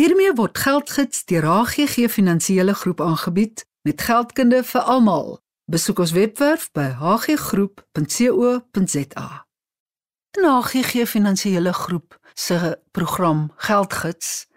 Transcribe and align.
Hiermee 0.00 0.32
word 0.32 0.56
geldgids 0.56 1.26
deur 1.28 1.44
HGG 1.44 2.08
Finansiële 2.08 2.72
Groep 2.74 3.00
aangebied 3.04 3.66
met 3.84 4.00
geldkunde 4.00 4.64
vir 4.64 4.80
almal. 4.80 5.44
Besoek 5.68 5.98
ons 6.00 6.14
webwerf 6.16 6.72
by 6.72 6.96
hggroep.co.za. 6.96 7.86
In 10.38 10.44
HGG 10.48 11.04
Finansiële 11.04 11.72
Groep 11.76 12.16
se 12.32 12.80
program 12.96 13.52
Geldgids 13.68 14.48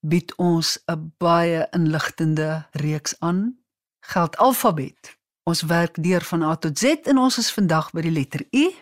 bied 0.00 0.32
ons 0.40 0.80
'n 0.88 1.12
baie 1.18 1.68
inligtende 1.76 2.66
reeks 2.72 3.14
aan. 3.20 3.60
Geld 4.00 4.36
alfabet. 4.36 5.18
Ons 5.44 5.62
werk 5.62 6.02
deur 6.02 6.24
van 6.24 6.42
A 6.42 6.56
tot 6.56 6.78
Z 6.78 6.84
en 7.04 7.18
ons 7.18 7.38
is 7.38 7.52
vandag 7.52 7.92
by 7.92 8.00
die 8.00 8.16
letter 8.16 8.46
U 8.50 8.74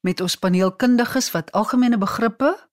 met 0.00 0.20
ons 0.20 0.36
paneelkundiges 0.36 1.30
wat 1.30 1.52
algemene 1.52 1.98
begrippe 1.98 2.68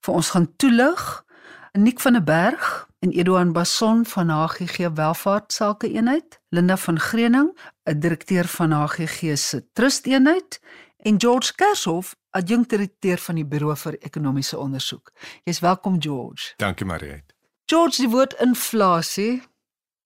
vir 0.00 0.14
ons 0.14 0.30
gaan 0.30 0.56
toelig. 0.56 1.26
Nik 1.72 2.00
van 2.00 2.12
der 2.12 2.24
Berg 2.24 2.88
en 2.98 3.10
Eduan 3.10 3.52
Basson 3.52 4.06
van 4.06 4.28
HGG 4.28 4.88
Welvaart 4.94 5.52
Sake 5.52 5.92
Eenheid, 5.92 6.40
Linda 6.48 6.76
van 6.76 7.00
Greuning, 7.00 7.58
'n 7.84 7.98
direkteur 8.00 8.44
van 8.44 8.72
HGG 8.72 9.38
se 9.38 9.72
Trust 9.72 10.06
Eenheid 10.06 10.60
en 10.96 11.20
George 11.20 11.54
Kershoff, 11.54 12.16
adjunkdirekteur 12.30 13.18
van 13.18 13.34
die 13.34 13.46
Buro 13.46 13.74
vir 13.74 13.98
Ekonomiese 13.98 14.58
Onderzoek. 14.58 15.12
Jy's 15.44 15.58
welkom 15.58 16.02
George. 16.02 16.52
Dankie 16.56 16.86
Mariet. 16.86 17.34
George, 17.64 17.96
die 17.96 18.08
woord 18.08 18.32
inflasie. 18.32 19.42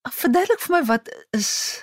Verduidelik 0.02 0.60
vir 0.60 0.76
my 0.76 0.84
wat 0.84 1.26
is 1.30 1.82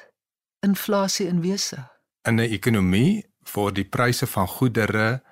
inflasie 0.59 1.28
in 1.28 1.42
wese? 1.42 1.88
In 2.22 2.36
'n 2.36 2.52
ekonomie 2.52 3.26
word 3.54 3.76
die 3.76 3.90
pryse 3.90 4.28
van 4.28 4.48
goedere 4.48 5.23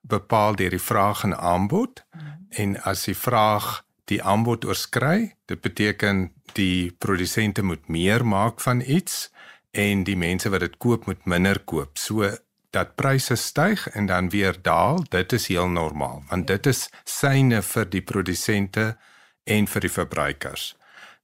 bepaal 0.00 0.54
deur 0.54 0.70
die 0.70 0.80
vraag 0.80 1.22
en 1.22 1.36
aanbod 1.36 2.04
hmm. 2.10 2.46
en 2.48 2.82
as 2.82 3.04
die 3.04 3.16
vraag 3.16 3.84
die 4.10 4.20
aanbod 4.22 4.64
oorskry, 4.68 5.34
dit 5.48 5.60
beteken 5.60 6.28
die 6.58 6.92
produsente 6.98 7.62
moet 7.62 7.88
meer 7.88 8.24
maak 8.26 8.60
van 8.60 8.80
iets 8.80 9.30
en 9.72 10.04
die 10.04 10.16
mense 10.16 10.50
wat 10.52 10.60
dit 10.60 10.76
koop 10.78 11.06
moet 11.06 11.24
minder 11.26 11.58
koop. 11.64 11.98
So 11.98 12.28
dat 12.74 12.94
pryse 12.98 13.36
styg 13.38 13.86
en 13.94 14.06
dan 14.06 14.30
weer 14.30 14.56
daal, 14.62 15.02
dit 15.10 15.32
is 15.32 15.48
heel 15.48 15.68
normaal 15.68 16.24
want 16.30 16.46
dit 16.50 16.66
is 16.66 16.88
syne 17.04 17.62
vir 17.62 17.90
die 17.90 18.02
produsente 18.02 18.94
en 19.44 19.68
vir 19.70 19.86
die 19.86 19.92
verbruikers. 19.92 20.72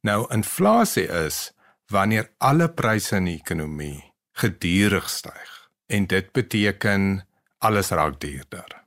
Nou 0.07 0.25
inflasie 0.33 1.09
is 1.27 1.51
wanneer 1.91 2.31
alle 2.39 2.69
pryse 2.69 3.17
in 3.17 3.27
die 3.29 3.41
ekonomie 3.41 3.99
gedurig 4.41 5.11
styg 5.11 5.57
en 5.91 6.07
dit 6.07 6.33
beteken 6.33 7.27
alles 7.59 7.91
raak 7.91 8.21
duurder. 8.21 8.79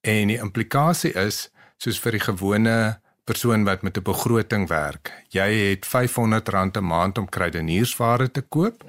En 0.00 0.30
die 0.30 0.38
implikasie 0.40 1.12
is 1.18 1.48
soos 1.82 1.98
vir 2.00 2.16
die 2.16 2.22
gewone 2.22 2.76
persoon 3.24 3.64
wat 3.64 3.82
met 3.82 3.96
'n 3.96 4.02
begroting 4.02 4.68
werk. 4.68 5.24
Jy 5.28 5.48
het 5.70 5.86
R500 5.86 6.76
'n 6.76 6.84
maand 6.84 7.18
om 7.18 7.28
kruideniersware 7.28 8.30
te 8.30 8.40
koop. 8.40 8.84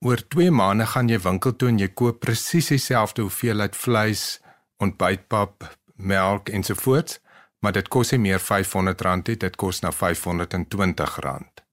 Oor 0.00 0.28
2 0.28 0.50
maande 0.50 0.86
gaan 0.86 1.08
jy 1.08 1.18
winkel 1.20 1.56
toe 1.56 1.68
en 1.68 1.78
jy 1.78 1.88
koop 1.88 2.20
presies 2.20 2.66
dieselfde 2.66 3.22
hoeveelheid 3.22 3.76
vleis, 3.76 4.40
ontbytpap, 4.76 5.76
melk 5.94 6.48
ensovoorts, 6.48 7.20
maar 7.58 7.72
dit 7.72 7.88
kos 7.88 8.10
nie 8.10 8.20
meer 8.20 8.40
R500 8.40 9.26
nie, 9.26 9.36
dit 9.36 9.56
kos 9.56 9.80
nou 9.80 9.92
R520. 9.92 11.64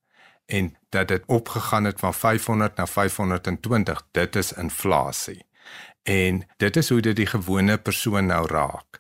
En 0.46 0.78
dat 0.90 1.08
dit 1.08 1.24
opgegaan 1.26 1.84
het 1.84 2.00
van 2.00 2.14
500 2.14 2.78
na 2.78 2.88
520, 2.88 4.08
dit 4.12 4.36
is 4.36 4.54
inflasie. 4.54 5.46
En 6.04 6.44
dit 6.58 6.76
is 6.76 6.90
hoe 6.90 7.02
dit 7.02 7.16
die 7.16 7.26
gewone 7.26 7.78
persoon 7.78 8.26
nou 8.26 8.48
raak. 8.48 9.00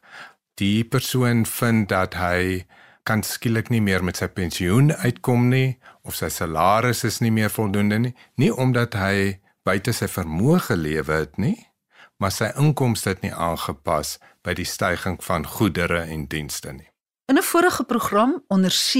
Die 0.53 0.83
persoon 0.83 1.45
vind 1.45 1.89
dat 1.89 2.13
hy 2.13 2.65
kan 3.03 3.23
skielik 3.23 3.69
nie 3.69 3.81
meer 3.83 4.03
met 4.03 4.19
sy 4.19 4.29
pensioen 4.31 4.91
uitkom 5.03 5.49
nie 5.51 5.77
of 6.07 6.15
sy 6.15 6.29
salaris 6.31 7.03
is 7.07 7.19
nie 7.23 7.31
meer 7.31 7.51
voldoende 7.51 7.99
nie, 7.99 8.13
nie 8.39 8.51
omdat 8.51 8.95
hy 8.99 9.39
buite 9.67 9.93
sy 9.95 10.07
vermoë 10.11 10.59
gelewe 10.69 11.19
het 11.23 11.37
nie, 11.39 11.57
maar 12.19 12.31
sy 12.31 12.51
inkomste 12.59 13.13
het 13.13 13.23
nie 13.23 13.33
aangepas 13.33 14.17
by 14.43 14.55
die 14.55 14.67
stygings 14.67 15.25
van 15.27 15.47
goedere 15.47 16.03
en 16.07 16.27
dienste 16.31 16.71
nie. 16.75 16.92
In 17.25 17.37
'n 17.37 17.43
vorige 17.43 17.83
program 17.83 18.43
onder 18.47 18.71
C 18.71 18.93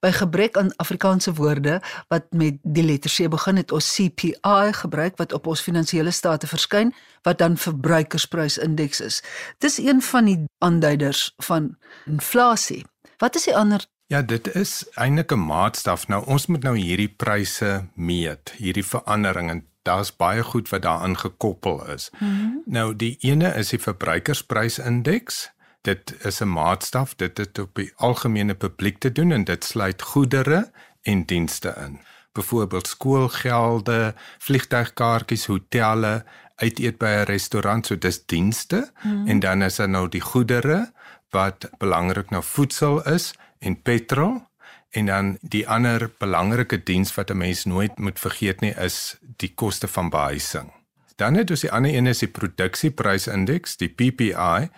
by 0.00 0.10
gebrek 0.10 0.56
aan 0.56 0.76
Afrikaanse 0.76 1.32
woorde 1.34 1.82
wat 2.08 2.24
met 2.30 2.58
die 2.62 2.82
letter 2.82 3.10
C 3.10 3.28
begin 3.28 3.56
het 3.56 3.72
ons 3.72 3.94
CPI 3.94 4.72
gebruik 4.72 5.16
wat 5.16 5.32
op 5.32 5.46
ons 5.46 5.60
finansiële 5.60 6.10
state 6.10 6.46
verskyn 6.46 6.94
wat 7.22 7.38
dan 7.38 7.56
verbruikersprysindeks 7.56 9.00
is. 9.00 9.22
Dis 9.58 9.78
een 9.78 10.02
van 10.02 10.24
die 10.24 10.44
aanduiders 10.58 11.34
van 11.36 11.76
inflasie. 12.06 12.86
Wat 13.16 13.34
is 13.34 13.44
die 13.44 13.56
ander? 13.56 13.86
Ja, 14.06 14.22
dit 14.22 14.54
is 14.54 14.86
eintlik 14.94 15.32
'n 15.32 15.46
maatstaf. 15.46 16.08
Nou 16.08 16.26
ons 16.26 16.46
moet 16.46 16.62
nou 16.62 16.76
hierdie 16.78 17.14
pryse 17.16 17.88
meet, 17.94 18.52
hierdie 18.56 18.86
verandering 18.86 19.50
en 19.50 19.66
daar's 19.82 20.16
baie 20.16 20.42
goed 20.42 20.68
wat 20.68 20.82
daaraan 20.82 21.18
gekoppel 21.18 21.86
is. 21.86 22.10
Mm 22.18 22.28
-hmm. 22.28 22.62
Nou 22.64 22.96
die 22.96 23.16
ene 23.20 23.54
is 23.54 23.68
die 23.68 23.80
verbruikersprysindeks. 23.80 25.50
Dit 25.80 26.24
is 26.24 26.40
'n 26.40 26.48
maatstaf, 26.48 27.14
dit 27.14 27.38
het 27.38 27.58
op 27.58 27.74
die 27.74 27.92
algemene 27.96 28.54
publiek 28.54 28.98
te 28.98 29.12
doen 29.12 29.32
en 29.32 29.44
dit 29.44 29.64
sluit 29.64 30.02
goedere 30.02 30.70
en 31.02 31.24
dienste 31.24 31.74
in. 31.86 32.00
Byvoorbeeld 32.32 32.86
skoolgelde, 32.86 34.14
vliegtuigkaartjies, 34.38 35.46
hotelle, 35.46 36.24
uit 36.56 36.78
eet 36.78 36.98
by 36.98 37.06
'n 37.06 37.24
restaurant, 37.24 37.86
so 37.86 37.98
dis 37.98 38.26
dienste 38.26 38.90
mm 39.02 39.26
en 39.26 39.40
dan 39.40 39.62
is 39.62 39.76
daar 39.76 39.88
nou 39.88 40.08
die 40.08 40.20
goedere 40.20 40.92
wat 41.30 41.70
belangrik 41.78 42.30
nou 42.30 42.42
voedsel 42.42 43.02
is 43.08 43.34
en 43.58 43.82
petrol 43.82 44.48
en 44.90 45.06
dan 45.06 45.38
die 45.40 45.68
ander 45.68 46.10
belangrike 46.18 46.82
diens 46.82 47.14
wat 47.14 47.30
'n 47.30 47.36
mens 47.36 47.64
nooit 47.64 47.98
moet 47.98 48.18
vergeet 48.18 48.60
nie 48.60 48.74
is 48.74 49.16
die 49.36 49.54
koste 49.54 49.88
van 49.88 50.10
behuising. 50.10 50.72
Dan 51.16 51.34
het 51.34 51.50
ons 51.50 51.60
die 51.60 51.72
ander 51.72 51.94
een 51.94 52.06
is 52.06 52.18
die 52.18 52.28
produksieprysindeks, 52.28 53.76
die 53.76 53.88
PPI, 53.88 54.68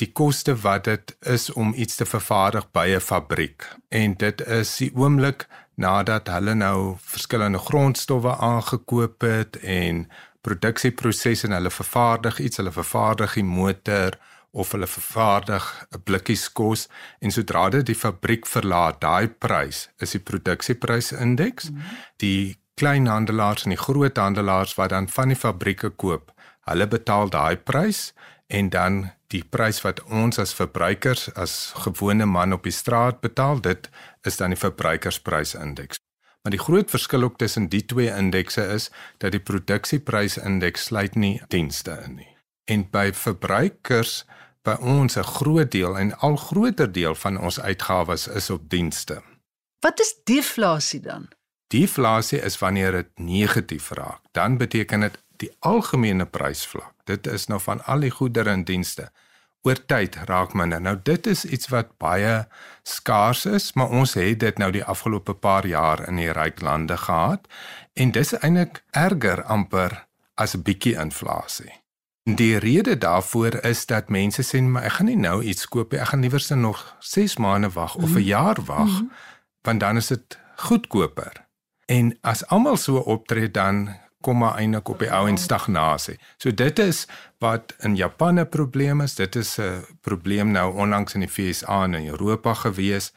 die 0.00 0.12
koste 0.12 0.54
wat 0.60 0.84
dit 0.84 1.16
is 1.20 1.50
om 1.52 1.72
iets 1.74 1.96
te 1.96 2.04
vervaardig 2.04 2.70
by 2.72 2.86
'n 2.96 3.00
fabriek. 3.00 3.68
En 3.88 4.14
dit 4.14 4.40
is 4.46 4.76
die 4.76 4.92
oomblik 4.94 5.46
nadat 5.74 6.28
hulle 6.28 6.54
nou 6.54 6.96
verskillende 7.00 7.58
grondstowwe 7.58 8.36
aangekoop 8.36 9.20
het 9.20 9.56
en 9.56 10.08
produksieprosesse 10.40 11.46
en 11.46 11.52
hulle 11.52 11.70
vervaardig 11.70 12.38
iets, 12.38 12.56
hulle 12.56 12.72
vervaardig 12.72 13.34
die 13.34 13.44
motor 13.44 14.18
of 14.50 14.72
hulle 14.72 14.86
vervaardig 14.86 15.64
'n 15.94 16.02
blikkies 16.04 16.52
kos 16.52 16.88
en 17.20 17.30
sodra 17.30 17.68
dit 17.68 17.86
die 17.86 17.98
fabriek 18.04 18.46
verlaat, 18.46 19.00
daai 19.00 19.28
prys 19.28 19.88
is 19.98 20.10
die 20.10 20.20
produksieprysindeks. 20.20 21.70
Mm 21.70 21.76
-hmm. 21.76 21.98
Die 22.16 22.58
kleinhandelaars 22.74 23.64
en 23.64 23.70
die 23.70 23.84
groothandelaars 23.86 24.74
wat 24.74 24.90
dan 24.90 25.08
van 25.08 25.28
die 25.28 25.36
fabrieke 25.36 25.90
koop, 25.90 26.32
hulle 26.60 26.86
betaal 26.86 27.28
daai 27.28 27.56
prys 27.56 28.12
en 28.46 28.68
dan 28.70 29.10
die 29.32 29.42
prys 29.44 29.80
wat 29.82 30.02
ons 30.04 30.38
as 30.38 30.54
verbruikers 30.54 31.28
as 31.34 31.72
gewone 31.84 32.26
man 32.26 32.52
op 32.52 32.62
die 32.62 32.74
straat 32.74 33.20
betaal, 33.20 33.60
dit 33.60 33.90
is 34.22 34.36
dan 34.36 34.54
die 34.54 34.60
verbruikersprysindeks. 34.60 35.98
Maar 36.42 36.54
die 36.54 36.62
groot 36.62 36.90
verskil 36.90 37.26
ook 37.26 37.38
tussen 37.38 37.68
die 37.68 37.82
twee 37.84 38.10
indekse 38.14 38.62
is 38.70 38.90
dat 39.18 39.34
die 39.34 39.42
produksieprysindeks 39.42 40.84
sluit 40.92 41.16
nie 41.18 41.40
dienste 41.50 41.96
in 42.04 42.20
nie. 42.20 42.32
En 42.70 42.84
by 42.90 43.10
verbruikers 43.12 44.24
by 44.62 44.76
ons 44.82 45.16
'n 45.16 45.22
groot 45.22 45.70
deel 45.70 45.98
en 45.98 46.14
al 46.18 46.36
groter 46.36 46.92
deel 46.92 47.14
van 47.14 47.38
ons 47.38 47.60
uitgawes 47.60 48.28
is 48.28 48.50
op 48.50 48.70
dienste. 48.70 49.22
Wat 49.80 50.00
is 50.00 50.14
deflasie 50.24 51.00
dan? 51.00 51.28
Deflasie 51.66 52.40
is 52.40 52.58
wanneer 52.58 52.92
dit 52.92 53.18
negatief 53.18 53.90
raak. 53.90 54.20
Dan 54.32 54.56
beteken 54.56 55.00
dit 55.00 55.18
die 55.40 55.50
algemene 55.60 56.26
prysvlak. 56.26 56.94
Dit 57.04 57.26
is 57.26 57.46
nou 57.46 57.60
van 57.60 57.84
al 57.84 58.00
die 58.00 58.10
goedere 58.10 58.50
en 58.50 58.64
dienste 58.64 59.10
oor 59.66 59.78
tyd 59.90 60.16
raak 60.28 60.54
minder. 60.54 60.80
Nou 60.80 60.94
dit 61.02 61.26
is 61.26 61.44
iets 61.44 61.70
wat 61.72 61.96
baie 61.98 62.46
skaars 62.86 63.46
is, 63.50 63.72
maar 63.74 63.90
ons 63.90 64.14
het 64.14 64.38
dit 64.40 64.58
nou 64.62 64.70
die 64.74 64.84
afgelope 64.84 65.34
paar 65.34 65.66
jaar 65.66 66.04
in 66.08 66.20
die 66.22 66.30
ryk 66.30 66.62
lande 66.62 66.96
gehad 66.96 67.48
en 67.94 68.12
dis 68.14 68.34
eintlik 68.38 68.84
erger 68.94 69.42
amper 69.42 70.06
as 70.34 70.54
'n 70.54 70.62
bietjie 70.62 70.94
inflasie. 70.94 71.72
Die 72.26 72.58
rede 72.58 72.98
daarvoor 72.98 73.54
is 73.64 73.86
dat 73.86 74.08
mense 74.08 74.42
sê 74.42 74.62
maar 74.62 74.82
ek 74.82 74.92
gaan 74.92 75.06
nie 75.06 75.16
nou 75.16 75.42
iets 75.42 75.68
koop 75.68 75.92
nie. 75.92 76.00
Ek 76.00 76.08
gaan 76.08 76.20
liewer 76.20 76.40
se 76.40 76.54
nog 76.54 76.96
6 76.98 77.36
maande 77.36 77.70
wag 77.70 77.94
of 77.94 78.02
'n 78.02 78.08
mm 78.08 78.14
-hmm. 78.14 78.22
jaar 78.22 78.58
wag 78.64 78.88
mm 78.88 78.96
-hmm. 78.96 79.10
want 79.62 79.80
dan 79.80 79.96
is 79.96 80.06
dit 80.06 80.38
goedkoper. 80.56 81.46
En 81.86 82.18
as 82.20 82.46
almal 82.46 82.76
so 82.76 82.96
optree 82.96 83.50
dan 83.50 83.96
kom 84.26 84.42
maar 84.42 84.58
eintlik 84.58 84.88
op 84.90 85.02
die 85.04 85.10
ou 85.14 85.24
en 85.30 85.38
stagnasie. 85.38 86.16
So 86.42 86.50
dit 86.50 86.78
is 86.82 87.04
wat 87.44 87.74
in 87.86 87.96
Japan 87.96 88.40
'n 88.40 88.48
probleem 88.48 89.00
is. 89.00 89.14
Dit 89.14 89.36
is 89.36 89.58
'n 89.58 89.84
probleem 90.00 90.50
nou 90.50 90.74
onlangs 90.74 91.14
in 91.14 91.20
die 91.20 91.34
VSA 91.36 91.82
en 91.84 91.94
in 91.94 92.08
Europa 92.08 92.54
gewees. 92.54 93.12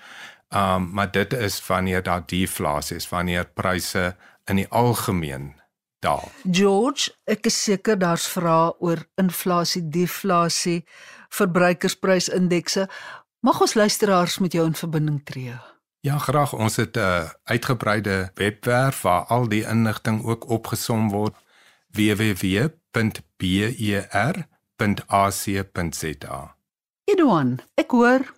Um 0.50 0.89
maar 0.94 1.11
dit 1.11 1.33
is 1.33 1.65
wanneer 1.67 2.03
daar 2.03 2.23
deflasie 2.25 2.95
is, 2.95 3.09
wanneer 3.09 3.45
pryse 3.45 4.15
in 4.45 4.56
die 4.56 4.67
algemeen 4.69 5.53
daal. 6.00 6.31
George, 6.51 7.11
ek 7.23 7.45
is 7.45 7.63
seker 7.63 7.97
daar's 8.00 8.27
vrae 8.27 8.73
oor 8.79 9.03
inflasie, 9.15 9.89
deflasie, 9.89 10.85
verbruikersprysindekse. 11.29 12.89
Mag 13.39 13.61
ons 13.61 13.73
luisteraars 13.73 14.39
met 14.39 14.51
jou 14.51 14.65
in 14.65 14.75
verbinding 14.75 15.23
tree? 15.25 15.53
Ja, 16.01 16.18
graag. 16.18 16.54
Ons 16.54 16.75
het 16.75 16.96
'n 16.96 17.00
uh, 17.00 17.30
uitgebreide 17.44 18.31
webwerf 18.34 19.01
waar 19.01 19.24
al 19.24 19.48
die 19.48 19.68
inligting 19.68 20.24
ook 20.24 20.50
opgesom 20.50 21.10
word 21.10 21.36
www.ber.ac.za. 21.92 22.75
Edouan, 27.04 27.60
ek 27.74 27.92
hoor 27.92 28.34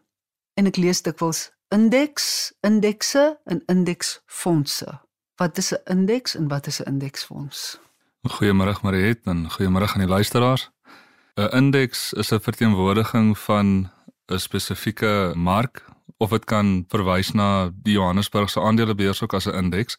en 0.54 0.66
ek 0.66 0.76
lees 0.76 1.02
dikwels 1.02 1.52
indeks, 1.68 2.54
indekse 2.60 3.40
en 3.46 3.64
indeksfondse. 3.66 5.00
Wat 5.36 5.58
is 5.58 5.72
'n 5.74 5.82
indeks 5.84 6.36
en 6.36 6.48
wat 6.48 6.68
is 6.68 6.80
'n 6.80 6.88
indeksfonds? 6.88 7.80
Goeiemôre 8.28 8.82
Mariet 8.82 9.26
en 9.26 9.52
goeiemôre 9.52 9.94
aan 9.94 10.06
die 10.06 10.08
luisteraars. 10.08 10.70
'n 11.36 11.50
Indeks 11.56 12.14
is 12.14 12.32
'n 12.32 12.40
verteenwoordiging 12.40 13.38
van 13.38 13.92
'n 14.26 14.38
spesifieke 14.40 15.34
mark 15.36 15.86
of 16.22 16.30
dit 16.30 16.46
kan 16.46 16.86
verwys 16.94 17.32
na 17.34 17.72
die 17.74 17.96
Johannesburgse 17.98 18.62
aandelebeurs 18.62 19.24
ook 19.24 19.34
as 19.34 19.48
'n 19.48 19.56
indeks. 19.64 19.98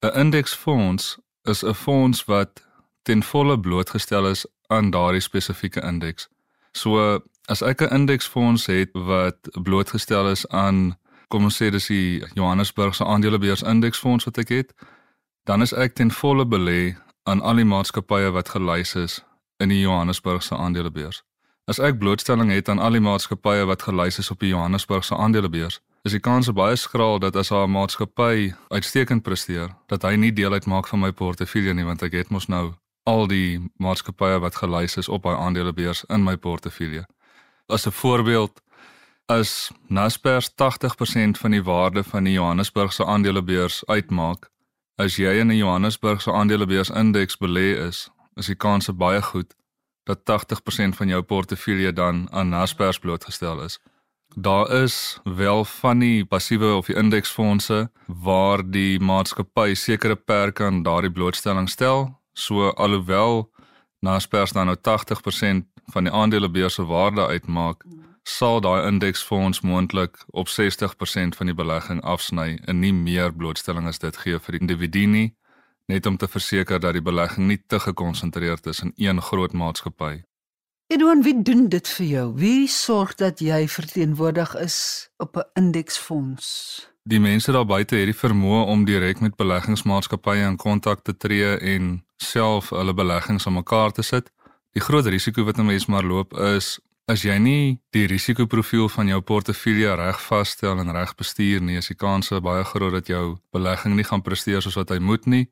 'n 0.00 0.16
Indeksfonds 0.22 1.18
is 1.44 1.64
'n 1.64 1.74
fonds 1.74 2.24
wat 2.24 2.66
ten 3.02 3.22
volle 3.22 3.60
blootgestel 3.60 4.26
is 4.26 4.46
aan 4.66 4.90
daardie 4.90 5.20
spesifieke 5.20 5.80
indeks. 5.82 6.28
So 6.72 7.20
as 7.44 7.62
ek 7.62 7.80
'n 7.82 7.94
indeksfonds 7.94 8.66
het 8.66 8.90
wat 8.92 9.36
blootgestel 9.62 10.30
is 10.30 10.48
aan 10.48 10.98
kom 11.28 11.44
ons 11.44 11.62
sê 11.62 11.70
dis 11.70 11.86
die 11.86 12.24
Johannesburgse 12.34 13.04
aandelebeurs 13.04 13.62
indeksfonds 13.62 14.24
wat 14.24 14.38
ek 14.38 14.48
het, 14.48 14.74
dan 15.44 15.62
is 15.62 15.72
ek 15.72 15.94
ten 15.94 16.10
volle 16.10 16.46
belê 16.46 16.96
aan 17.22 17.40
al 17.40 17.60
die 17.60 17.64
maatskappye 17.64 18.30
wat 18.30 18.48
gelys 18.48 18.94
is 18.94 19.24
in 19.56 19.68
die 19.68 19.80
Johannesburgse 19.80 20.56
aandelebeurs. 20.56 21.22
As 21.68 21.76
ek 21.78 21.98
blootstelling 22.00 22.48
het 22.48 22.68
aan 22.72 22.78
al 22.80 22.94
die 22.96 23.02
maatskappye 23.04 23.66
wat 23.68 23.82
gelys 23.84 24.16
is 24.18 24.30
op 24.32 24.40
die 24.40 24.54
Johannesburgse 24.54 25.16
aandelebeurs, 25.20 25.82
is 26.08 26.14
die 26.16 26.22
kans 26.24 26.48
baie 26.56 26.76
skraal 26.80 27.18
dat 27.20 27.36
as 27.36 27.50
'n 27.52 27.68
maatskappy 27.70 28.54
uitstekend 28.68 29.22
presteer, 29.22 29.74
dat 29.86 30.02
hy 30.02 30.14
nie 30.16 30.32
deel 30.32 30.52
uitmaak 30.52 30.88
van 30.88 31.00
my 31.00 31.12
portefeulje 31.12 31.74
nie 31.74 31.84
want 31.84 32.02
ek 32.02 32.12
het 32.12 32.30
mos 32.30 32.48
nou 32.48 32.74
al 33.04 33.26
die 33.26 33.60
maatskappye 33.76 34.40
wat 34.40 34.56
gelys 34.56 34.96
is 34.96 35.08
op 35.08 35.22
daai 35.22 35.36
aandelebeurs 35.36 36.04
in 36.08 36.24
my 36.24 36.36
portefeulje. 36.36 37.04
As 37.68 37.86
'n 37.86 37.90
voorbeeld, 37.90 38.62
as 39.26 39.70
Naspers 39.88 40.48
80% 40.54 41.38
van 41.38 41.50
die 41.50 41.62
waarde 41.62 42.04
van 42.04 42.24
die 42.24 42.32
Johannesburgse 42.32 43.04
aandelebeurs 43.04 43.84
uitmaak, 43.86 44.50
as 44.96 45.16
jy 45.16 45.38
in 45.40 45.48
'n 45.48 45.56
Johannesburgse 45.56 46.32
aandelebeurs 46.32 46.90
indeks 46.90 47.36
belê 47.36 47.86
is, 47.88 48.10
is 48.36 48.46
die 48.46 48.56
kans 48.56 48.88
baie 48.88 49.22
goed 49.22 49.57
dat 50.08 50.18
80% 50.24 50.96
van 50.96 51.08
jou 51.08 51.22
portefeulje 51.22 51.92
dan 51.92 52.26
aan 52.30 52.48
Naspers 52.48 52.98
blootgestel 52.98 53.62
is. 53.62 53.78
Daar 54.34 54.70
is 54.70 55.20
wel 55.24 55.64
van 55.64 55.98
die 55.98 56.24
passiewe 56.24 56.74
of 56.74 56.86
die 56.86 56.96
indeksfondse 56.96 57.90
waar 58.06 58.70
die 58.70 59.00
maatskappy 59.00 59.74
sekere 59.74 60.16
perke 60.16 60.64
aan 60.64 60.82
daardie 60.82 61.12
blootstelling 61.12 61.68
stel, 61.68 62.20
so 62.32 62.68
alhoewel 62.70 63.50
Naspers 64.00 64.52
dan 64.52 64.66
nou 64.66 64.76
80% 64.76 65.66
van 65.92 66.04
die 66.04 66.12
aandelebeurs 66.12 66.74
se 66.74 66.84
waarde 66.84 67.26
uitmaak, 67.26 67.84
sal 68.22 68.60
daai 68.60 68.86
indeksfonds 68.86 69.60
moontlik 69.60 70.24
op 70.26 70.48
60% 70.48 71.36
van 71.36 71.46
die 71.46 71.54
belegging 71.54 72.02
afsny 72.02 72.58
en 72.64 72.78
nie 72.78 72.92
meer 72.92 73.32
blootstelling 73.34 73.88
as 73.88 73.98
dit 73.98 74.16
gee 74.16 74.38
vir 74.38 74.56
die 74.56 74.60
individu 74.60 75.06
nie, 75.06 75.28
net 75.88 76.06
om 76.06 76.16
te 76.16 76.28
verseker 76.28 76.80
dat 76.80 76.92
die 76.92 77.02
belegging 77.02 77.46
nie 77.48 77.60
te 77.66 77.80
gekonsentreerd 77.80 78.66
is 78.66 78.82
in 78.84 78.92
een 78.96 79.22
groot 79.22 79.52
maatskappy. 79.52 80.18
Edouan, 80.92 81.22
wie 81.22 81.42
doen 81.42 81.68
dit 81.68 81.88
vir 81.88 82.06
jou? 82.06 82.26
Wie 82.36 82.68
sorg 82.68 83.14
dat 83.20 83.40
jy 83.44 83.66
verteenwoordig 83.68 84.54
is 84.56 85.08
op 85.16 85.36
'n 85.36 85.48
indeksfonds? 85.54 86.88
Die 87.02 87.20
mense 87.20 87.52
daar 87.52 87.66
buite 87.66 87.96
het 87.96 88.04
die 88.04 88.20
vermoë 88.20 88.66
om 88.66 88.84
direk 88.84 89.20
met 89.20 89.36
beleggingsmaatskappye 89.36 90.44
in 90.44 90.56
kontak 90.56 91.00
te 91.04 91.16
tree 91.16 91.56
en 91.56 92.04
self 92.16 92.68
hulle 92.70 92.94
beleggings 92.94 93.46
aan 93.46 93.52
mekaar 93.52 93.92
te 93.92 94.02
sit. 94.02 94.32
Die 94.72 94.82
groot 94.82 95.06
risiko 95.06 95.44
wat 95.44 95.58
'n 95.58 95.66
mens 95.66 95.86
maar 95.86 96.04
loop 96.04 96.36
is 96.36 96.80
as 97.06 97.22
jy 97.22 97.38
nie 97.38 97.80
die 97.96 98.06
risikoprofiel 98.06 98.88
van 98.88 99.08
jou 99.08 99.20
portefeulje 99.20 99.94
reg 99.94 100.20
vasstel 100.20 100.78
en 100.78 100.92
reg 100.92 101.14
bestuur 101.14 101.60
nie, 101.60 101.76
is 101.76 101.88
die 101.88 101.96
kans 101.96 102.28
baie 102.28 102.64
groot 102.64 102.92
dat 102.92 103.06
jou 103.06 103.38
belegging 103.52 103.94
nie 103.96 104.04
gaan 104.04 104.22
presteer 104.22 104.62
soos 104.62 104.76
wat 104.76 104.90
hy 104.90 104.98
moet 104.98 105.26
nie. 105.26 105.48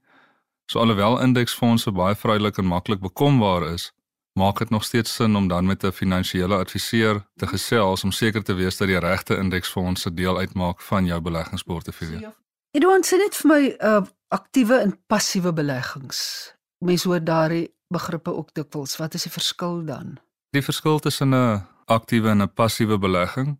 So 0.67 0.79
alhoewel 0.79 1.21
indeksfondse 1.23 1.93
baie 1.95 2.15
vrylik 2.15 2.59
en 2.59 2.67
maklik 2.67 3.01
bekombaar 3.01 3.69
is, 3.73 3.93
maak 4.39 4.59
dit 4.59 4.71
nog 4.71 4.85
steeds 4.85 5.15
sin 5.15 5.37
om 5.37 5.49
dan 5.49 5.67
met 5.67 5.85
'n 5.85 5.93
finansiële 5.93 6.57
adviseur 6.57 7.27
te 7.37 7.47
gesels 7.47 8.05
om 8.05 8.13
seker 8.13 8.43
te 8.43 8.55
wees 8.55 8.77
dat 8.77 8.89
die 8.89 8.99
regte 8.99 9.37
indeksfondse 9.37 10.15
deel 10.15 10.39
uitmaak 10.39 10.81
van 10.81 11.07
jou 11.07 11.21
beleggingsportefeulje. 11.21 12.35
Jy 12.71 12.81
doen 12.81 13.05
sê 13.05 13.17
net 13.17 13.37
vir 13.37 13.49
my 13.49 13.77
uh, 13.81 14.03
aktiewe 14.29 14.77
en 14.79 14.99
passiewe 15.07 15.53
beleggings. 15.53 16.53
Mense 16.79 17.09
hoor 17.09 17.25
daardie 17.25 17.75
begrippe 17.89 18.35
ook 18.35 18.55
dikwels. 18.55 18.97
Wat 18.97 19.15
is 19.15 19.23
die 19.23 19.33
verskil 19.33 19.85
dan? 19.85 20.19
Die 20.51 20.63
verskil 20.63 20.99
tussen 20.99 21.35
'n 21.35 21.67
aktiewe 21.85 22.29
en 22.29 22.43
'n 22.43 22.53
passiewe 22.53 22.99
belegging. 22.99 23.59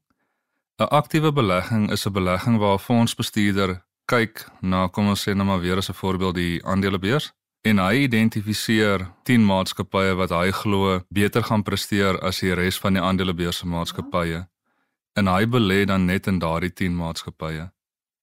'n 0.79 0.89
Aktiewe 0.89 1.33
belegging 1.33 1.91
is 1.91 2.07
'n 2.07 2.13
belegging 2.13 2.59
waar 2.59 2.75
'n 2.75 2.79
fondsbestuurder 2.79 3.86
kyk 4.07 4.47
na 4.63 4.89
kom 4.89 5.09
ons 5.09 5.23
sê 5.29 5.35
nou 5.35 5.47
maar 5.47 5.61
weer 5.61 5.77
as 5.77 5.91
'n 5.91 6.01
voorbeeld 6.03 6.35
die 6.35 6.65
aandelebeurs 6.65 7.33
en 7.63 7.79
hy 7.79 8.07
identifiseer 8.07 9.07
10 9.25 9.45
maatskappye 9.45 10.15
wat 10.15 10.31
hy 10.31 10.51
glo 10.51 11.01
beter 11.11 11.43
gaan 11.43 11.63
presteer 11.63 12.19
as 12.23 12.41
die 12.41 12.55
res 12.55 12.79
van 12.79 12.95
die 12.95 13.03
aandelebeurs 13.03 13.59
se 13.59 13.67
maatskappye 13.67 14.47
en 15.19 15.27
hy 15.27 15.47
belê 15.47 15.85
dan 15.85 16.05
net 16.07 16.27
in 16.27 16.39
daardie 16.39 16.73
10 16.73 16.97
maatskappye. 16.97 17.71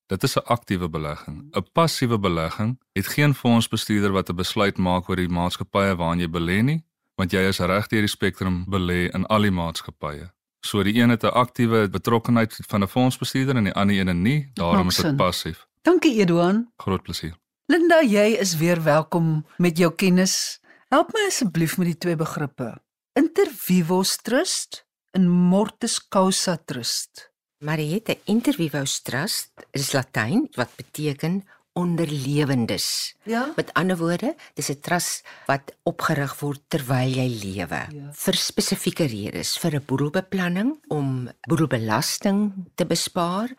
Dit 0.07 0.23
is 0.23 0.35
'n 0.37 0.45
aktiewe 0.45 0.89
belegging. 0.89 1.37
'n 1.51 1.65
Passiewe 1.73 2.19
belegging 2.19 2.79
het 2.93 3.07
geen 3.07 3.33
fondsbestuurder 3.33 4.11
wat 4.11 4.29
'n 4.29 4.35
besluit 4.35 4.77
maak 4.77 5.09
oor 5.09 5.15
die 5.15 5.27
maatskappye 5.39 5.95
waarin 5.95 6.19
jy 6.19 6.29
belê 6.29 6.61
nie, 6.63 6.83
want 7.15 7.31
jy 7.31 7.47
is 7.47 7.59
reg 7.59 7.87
deur 7.87 8.01
die 8.01 8.15
spektrum 8.17 8.65
belê 8.69 9.09
in 9.13 9.25
al 9.25 9.41
die 9.41 9.51
maatskappye. 9.51 10.31
So 10.65 10.83
die 10.83 10.95
een 11.01 11.09
het 11.09 11.23
'n 11.23 11.33
aktiewe 11.33 11.89
betrokkenheid 11.89 12.59
van 12.67 12.83
'n 12.83 12.87
fondsbestuurder 12.87 13.55
en 13.55 13.63
die 13.63 13.73
ander 13.73 13.95
een 13.95 14.21
nie, 14.21 14.51
daarom 14.53 14.87
is 14.87 14.95
dit 14.95 15.15
passief. 15.15 15.67
Dankie 15.83 16.15
Edouan. 16.21 16.69
Groot 16.79 17.03
plesier. 17.03 17.35
Linda, 17.67 17.97
jy 18.07 18.37
is 18.39 18.53
weer 18.59 18.79
welkom 18.85 19.41
met 19.59 19.77
jou 19.79 19.89
kennis. 19.99 20.61
Help 20.93 21.11
my 21.15 21.25
asseblief 21.27 21.75
met 21.79 21.89
die 21.91 21.97
twee 22.05 22.15
begrippe. 22.19 22.69
Inter 23.19 23.49
vivos 23.51 24.15
trust 24.23 24.83
en 25.11 25.27
mortis 25.27 25.97
causa 26.07 26.55
trust. 26.71 27.27
Mariette, 27.63 28.15
inter 28.31 28.55
vivos 28.55 29.01
trust 29.03 29.65
is 29.75 29.91
Latyn 29.95 30.47
wat 30.55 30.71
beteken 30.79 31.41
onderlewendes. 31.75 32.87
Ja. 33.27 33.47
Met 33.57 33.71
ander 33.79 33.97
woorde, 33.97 34.35
dis 34.55 34.69
'n 34.69 34.79
trust 34.79 35.25
wat 35.47 35.75
opgerig 35.83 36.39
word 36.39 36.61
terwyl 36.69 37.09
jy 37.09 37.27
lewe 37.27 37.87
Ja. 37.91 38.11
vir 38.13 38.33
spesifieke 38.33 39.05
redes, 39.05 39.57
vir 39.57 39.75
'n 39.75 39.85
boedelbeplanning 39.85 40.79
om 40.87 41.29
boedelbelasting 41.47 42.53
te 42.75 42.85
bespaar, 42.85 43.49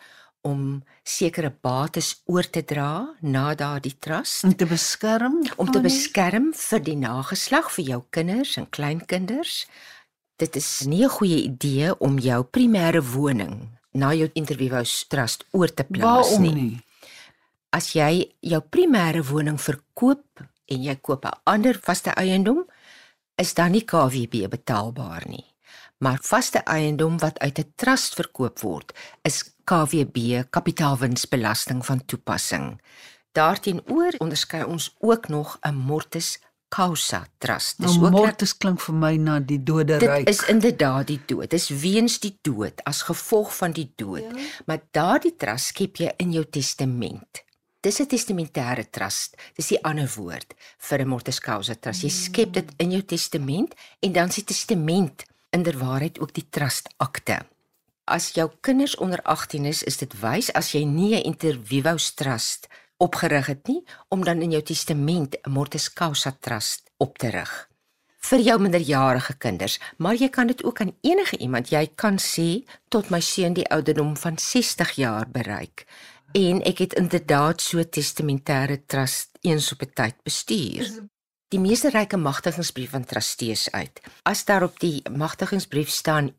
om 0.44 0.82
sekere 1.04 1.50
bates 1.64 2.10
oor 2.28 2.44
te 2.50 2.62
dra 2.64 3.14
na 3.24 3.54
daardie 3.54 3.94
trust, 3.98 4.44
Om 4.44 4.54
te 4.56 4.66
beskerm. 4.68 5.40
om 5.56 5.70
te 5.72 5.80
beskerm 5.80 6.52
vir 6.54 6.80
die 6.84 6.96
nageslag 6.96 7.70
vir 7.72 7.84
jou 7.84 8.02
kinders 8.10 8.56
en 8.60 8.66
kleinkinders. 8.70 9.66
Dit 10.36 10.56
is 10.56 10.82
nie 10.86 11.04
'n 11.04 11.08
goeie 11.08 11.42
idee 11.44 11.94
om 12.00 12.18
jou 12.18 12.42
primêre 12.44 13.00
woning 13.02 13.68
na 13.94 14.12
jou 14.12 14.28
interviews 14.34 15.04
trust 15.08 15.44
oor 15.52 15.68
te 15.68 15.84
plaas 15.84 16.28
Waarom 16.30 16.42
nie 16.42 16.54
nie? 16.54 16.80
as 17.72 17.92
jy 17.94 18.32
jou 18.40 18.60
primêre 18.60 19.22
woning 19.22 19.58
verkoop 19.58 20.24
en 20.68 20.82
jy 20.82 20.96
koop 21.00 21.24
'n 21.24 21.32
ander 21.46 21.74
vaste 21.82 22.10
eiendom, 22.16 22.64
is 23.38 23.54
dan 23.54 23.72
nie 23.72 23.84
KWB 23.84 24.48
betaalbaar 24.48 25.22
nie. 25.28 25.44
Maar 25.98 26.18
vaste 26.22 26.58
eiendom 26.64 27.18
wat 27.18 27.38
uit 27.38 27.58
'n 27.58 27.72
trust 27.76 28.14
verkoop 28.14 28.60
word, 28.60 28.92
is 29.24 29.53
KWB 29.64 30.44
kapitaalwinsbelasting 30.50 31.84
van 31.86 32.04
toepassing. 32.04 32.80
Daarteenoor 33.32 34.14
onderskei 34.18 34.64
ons 34.64 34.94
ook 34.98 35.28
nog 35.28 35.58
'n 35.60 35.74
mortis 35.74 36.38
causa 36.68 37.26
trust. 37.38 37.78
Nou, 37.78 38.04
ook 38.04 38.10
mortis 38.10 38.56
klink 38.56 38.80
vir 38.80 38.94
my 38.94 39.14
na 39.16 39.38
die 39.40 39.60
dode 39.62 39.98
ryk. 40.02 40.26
Dit 40.26 40.34
is 40.34 40.42
inderdaad 40.50 41.06
die 41.06 41.20
dood. 41.26 41.50
Dis 41.50 41.68
weens 41.68 42.18
die 42.22 42.34
dood 42.42 42.82
as 42.88 43.04
gevolg 43.06 43.52
van 43.56 43.74
die 43.76 43.92
dood. 43.96 44.26
Ja. 44.26 44.48
Maar 44.66 44.82
daardie 44.90 45.34
trust 45.38 45.74
skep 45.74 46.02
jy 46.02 46.10
in 46.16 46.32
jou 46.32 46.44
testament. 46.44 47.44
Dis 47.80 48.00
'n 48.00 48.06
testamentêre 48.06 48.90
trust. 48.90 49.36
Dis 49.54 49.68
die 49.68 49.82
ander 49.84 50.10
woord 50.16 50.54
vir 50.78 50.98
'n 51.00 51.08
mortis 51.08 51.40
causa 51.40 51.74
trust. 51.74 52.02
Jy 52.02 52.10
skep 52.10 52.52
dit 52.52 52.72
in 52.76 52.90
jou 52.90 53.02
testament 53.02 53.74
en 54.00 54.12
dan 54.12 54.28
is 54.28 54.34
die 54.34 54.44
testament 54.44 55.24
inderwaarheid 55.50 56.18
ook 56.20 56.34
die 56.34 56.46
trust 56.50 56.88
akte. 56.96 57.46
As 58.04 58.32
jou 58.32 58.50
kinders 58.60 58.96
onder 58.96 59.22
18 59.22 59.64
is, 59.64 59.82
is 59.82 59.96
dit 59.96 60.20
wys 60.20 60.52
as 60.52 60.72
jy 60.72 60.84
nie 60.84 61.14
'n 61.14 61.24
intervivos 61.24 62.14
trust 62.14 62.68
opgerig 62.96 63.46
het 63.46 63.66
nie 63.68 63.82
om 64.08 64.24
dan 64.24 64.42
in 64.42 64.50
jou 64.50 64.62
testament 64.62 65.36
'n 65.46 65.50
mortis 65.50 65.92
causa 65.92 66.36
trust 66.40 66.90
op 66.98 67.18
te 67.18 67.28
rig 67.28 67.68
vir 68.24 68.40
jou 68.44 68.56
minderjarige 68.60 69.36
kinders, 69.38 69.78
maar 69.98 70.16
jy 70.16 70.30
kan 70.32 70.48
dit 70.48 70.64
ook 70.64 70.80
aan 70.80 70.94
enige 71.04 71.38
iemand. 71.38 71.70
Jy 71.72 71.86
kan 71.94 72.18
sê 72.18 72.64
tot 72.88 73.10
my 73.12 73.20
seun 73.20 73.56
die 73.56 73.66
ouderdom 73.68 74.14
van 74.16 74.38
60 74.38 74.94
jaar 75.00 75.28
bereik. 75.30 75.84
En 76.32 76.62
ek 76.66 76.78
het 76.78 76.96
inderdaad 76.98 77.60
so 77.62 77.84
testamentêre 77.84 78.80
trust 78.86 79.38
eens 79.42 79.72
op 79.72 79.82
'n 79.82 79.92
tyd 79.94 80.16
bestuur. 80.22 80.88
Die 81.48 81.60
meeste 81.60 81.90
ryke 81.90 82.16
magtigingsbrief 82.16 82.90
van 82.90 83.04
trustees 83.04 83.70
uit. 83.70 84.00
As 84.22 84.44
daar 84.44 84.62
op 84.62 84.80
die 84.80 85.02
magtigingsbrief 85.10 85.88
staan 85.88 86.34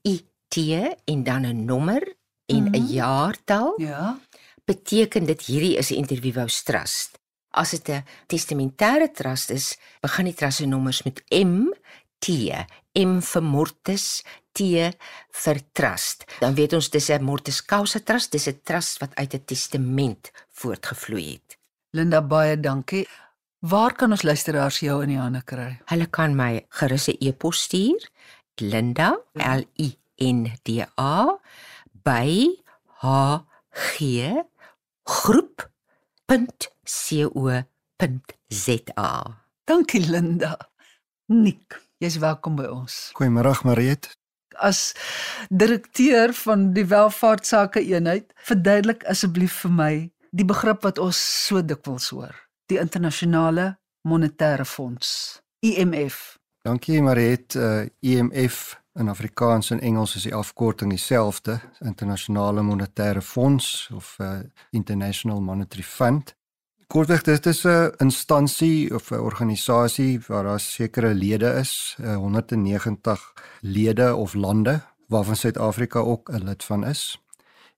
IT 0.47 0.97
en 1.05 1.23
dan 1.23 1.45
'n 1.45 1.65
nommer 1.65 2.15
en 2.45 2.63
'n 2.63 2.67
mm 2.67 2.73
-hmm. 2.73 2.93
jaartal, 2.93 3.73
Ja. 3.77 4.19
beteken 4.65 5.25
dit 5.25 5.41
hierdie 5.41 5.77
is 5.77 5.89
'n 5.91 5.95
interview 5.95 6.47
trust. 6.63 7.19
As 7.49 7.69
dit 7.69 7.89
'n 7.89 8.03
testamentêre 8.27 9.11
trust 9.11 9.49
is, 9.49 9.77
begin 10.01 10.25
die 10.25 10.33
trust 10.33 10.57
se 10.57 10.65
nommers 10.65 11.03
met 11.03 11.23
M, 11.29 11.71
T, 12.19 12.27
M 12.93 13.19
vir 13.19 13.43
mortis, 13.43 14.23
T 14.51 14.59
vir 15.31 15.59
trust. 15.71 16.25
Dan 16.39 16.55
weet 16.55 16.73
ons 16.73 16.89
dis 16.89 17.09
'n 17.09 17.23
mortis 17.23 17.65
causa 17.65 17.99
trust, 17.99 18.31
dis 18.31 18.47
'n 18.47 18.59
trust 18.63 18.99
wat 18.99 19.15
uit 19.15 19.33
'n 19.33 19.45
testament 19.45 20.31
voortgevloei 20.51 21.31
het. 21.31 21.57
Linda 21.89 22.21
baie 22.21 22.59
dankie. 22.59 23.07
Waar 23.59 23.95
kan 23.95 24.11
ons 24.11 24.21
luisteraars 24.21 24.79
jou 24.79 25.01
in 25.01 25.09
die 25.09 25.17
hande 25.17 25.41
kry? 25.41 25.79
Hulle 25.85 26.07
kan 26.07 26.35
my 26.35 26.65
gerus 26.69 27.07
'n 27.07 27.15
e-pos 27.19 27.61
stuur. 27.61 28.09
Linda 28.55 29.17
L 29.33 29.63
I 29.79 29.97
N 30.21 30.51
D 30.63 30.85
A 30.97 31.39
by 32.03 32.47
h 33.01 33.05
g 33.75 34.43
groep.co.za. 35.05 35.51
Dankie 39.65 40.09
Linda. 40.09 40.57
Nik, 41.25 41.81
jy's 41.99 42.17
welkom 42.21 42.55
by 42.55 42.67
ons. 42.69 43.11
Goeiemôre 43.17 43.53
Mariet. 43.65 44.09
As 44.55 44.93
direkteur 45.49 46.33
van 46.45 46.71
die 46.73 46.85
welvaartsake 46.87 47.83
eenheid, 47.83 48.31
verduidelik 48.47 49.03
asseblief 49.11 49.65
vir 49.65 49.73
my 49.73 49.93
die 50.31 50.47
begrip 50.47 50.83
wat 50.87 50.99
ons 51.01 51.17
so 51.19 51.61
dikwels 51.61 52.09
hoor, 52.15 52.35
die 52.71 52.79
internasionale 52.79 53.75
monetêre 54.07 54.65
fonds, 54.65 55.41
IMF. 55.65 56.37
Dankie 56.65 57.01
Mariet. 57.03 57.55
Uh, 57.59 57.85
IMF 57.99 58.77
in 58.95 59.09
Afrikaans 59.09 59.69
en 59.69 59.79
Engels 59.79 60.15
is 60.15 60.23
die 60.23 60.35
afkorting 60.35 60.89
dieselfde, 60.93 61.59
Internasionale 61.83 62.61
Monetêre 62.63 63.21
Fonds 63.21 63.89
of 63.93 64.15
uh, 64.21 64.39
International 64.71 65.41
Monetary 65.41 65.83
Fund. 65.83 66.35
Kortweg 66.87 67.25
dit 67.25 67.45
is 67.45 67.65
'n 67.65 67.91
instansie 67.97 68.93
of 68.95 69.11
'n 69.11 69.19
organisasie 69.19 70.21
waar 70.27 70.43
daar 70.43 70.59
sekere 70.59 71.13
lede 71.13 71.53
is, 71.59 71.97
uh, 72.01 72.15
190 72.15 73.33
lede 73.61 74.15
of 74.15 74.33
lande 74.33 74.81
waarvan 75.07 75.35
Suid-Afrika 75.35 75.99
ook 75.99 76.29
'n 76.29 76.43
lid 76.43 76.63
van 76.63 76.85
is. 76.85 77.24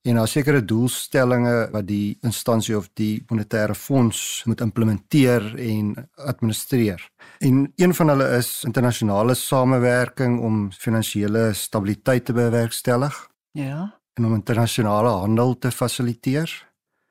En 0.08 0.16
daar 0.16 0.28
sekere 0.28 0.62
doelstellings 0.64 1.72
wat 1.74 1.88
die 1.88 2.18
instansie 2.24 2.78
of 2.78 2.86
die 2.96 3.26
monetêre 3.28 3.76
fonds 3.76 4.44
moet 4.48 4.62
implementeer 4.64 5.50
en 5.60 5.90
administreer. 6.16 7.02
En 7.44 7.74
een 7.76 7.94
van 7.94 8.08
hulle 8.14 8.30
is 8.38 8.64
internasionale 8.64 9.36
samewerking 9.36 10.40
om 10.40 10.72
finansiële 10.72 11.54
stabiliteit 11.54 12.26
te 12.26 12.34
bewerkstellig 12.34 13.28
Ja. 13.52 14.00
en 14.14 14.26
om 14.26 14.34
internasionale 14.34 15.10
handel 15.10 15.58
te 15.58 15.72
fasiliteer. 15.72 16.68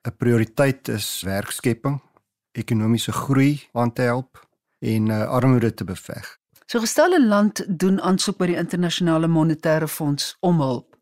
'n 0.08 0.16
Prioriteit 0.16 0.88
is 0.88 1.22
werkskepping, 1.22 2.00
ekonomiese 2.52 3.12
groei 3.12 3.68
aan 3.72 3.92
te 3.92 4.02
help 4.02 4.46
en 4.78 5.06
uh, 5.08 5.28
armoede 5.28 5.74
te 5.74 5.84
beveg. 5.84 6.38
So 6.66 6.80
gestel 6.80 7.12
'n 7.12 7.28
land 7.28 7.78
doen 7.78 8.00
aansoek 8.00 8.36
by 8.38 8.46
die 8.46 8.56
internasionale 8.56 9.26
monetêre 9.26 9.88
fonds 9.88 10.36
om 10.40 10.60
hulp. 10.60 10.95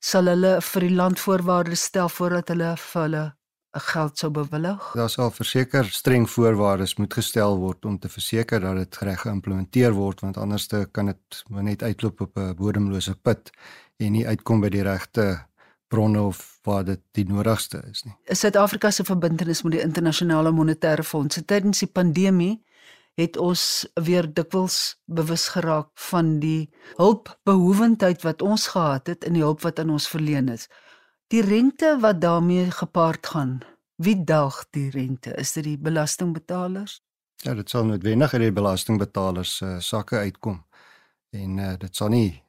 Sal 0.00 0.26
hulle 0.26 0.60
vir 0.60 0.80
die 0.80 0.94
land 0.94 1.20
voorwaardes 1.20 1.82
stel 1.90 2.08
voordat 2.08 2.48
hulle 2.48 2.76
vir 2.76 3.02
hulle 3.02 3.24
'n 3.76 3.80
geld 3.80 4.18
sou 4.18 4.30
bewillig? 4.30 4.90
Daar 4.94 5.10
sal 5.10 5.30
verseker 5.30 5.84
streng 5.84 6.28
voorwaardes 6.30 6.96
moet 6.96 7.14
gestel 7.14 7.58
word 7.58 7.84
om 7.84 7.98
te 7.98 8.08
verseker 8.08 8.60
dat 8.60 8.76
dit 8.76 8.96
reg 8.96 9.20
geïmplementeer 9.20 9.92
word 9.92 10.20
want 10.20 10.36
anders 10.36 10.66
te 10.66 10.88
kan 10.92 11.06
dit 11.06 11.42
net 11.48 11.82
uitloop 11.82 12.20
op 12.20 12.38
'n 12.38 12.54
bodemlose 12.54 13.14
put 13.14 13.50
en 13.98 14.12
nie 14.12 14.26
uitkom 14.26 14.60
by 14.60 14.68
die 14.68 14.82
regte 14.82 15.48
bronne 15.88 16.20
of 16.20 16.58
waar 16.62 16.84
dit 16.84 17.00
die 17.12 17.24
nodigste 17.24 17.82
is 17.90 18.04
nie. 18.04 18.14
Suid-Afrika 18.24 18.90
se 18.90 19.04
verbintenis 19.04 19.62
met 19.62 19.72
die 19.72 19.82
internasionale 19.82 20.52
monetêre 20.52 21.04
fonds 21.04 21.40
tydens 21.46 21.78
die 21.78 21.92
pandemie 21.92 22.64
het 23.18 23.36
ons 23.36 23.62
weer 23.98 24.28
dikwels 24.30 24.96
bewus 25.10 25.48
geraak 25.54 25.90
van 26.10 26.36
die 26.42 26.70
hulpbehoewendheid 27.00 28.22
wat 28.22 28.42
ons 28.46 28.68
gehad 28.74 29.10
het 29.10 29.26
en 29.26 29.34
die 29.34 29.42
hulp 29.42 29.64
wat 29.66 29.82
aan 29.82 29.90
ons 29.90 30.06
verleen 30.08 30.48
is. 30.54 30.68
Die 31.34 31.42
rente 31.42 31.96
wat 32.00 32.20
daarmee 32.22 32.70
gepaard 32.70 33.26
gaan. 33.26 33.58
Wie 33.98 34.16
daag 34.24 34.62
die 34.70 34.90
rente? 34.94 35.34
Is 35.34 35.52
dit 35.52 35.64
die 35.64 35.78
belastingbetalers? 35.78 37.00
Ja, 37.42 37.54
dit 37.54 37.70
sal 37.70 37.84
noodwendig 37.90 38.32
uit 38.34 38.42
die 38.42 38.54
belastingbetalers 38.54 39.56
se 39.56 39.66
uh, 39.66 39.80
sakke 39.82 40.22
uitkom. 40.22 40.62
En 41.34 41.58
uh, 41.58 41.74
dit 41.78 41.96
sal 41.96 42.14
nie 42.14 42.42